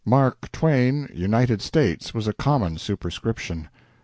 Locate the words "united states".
1.13-2.11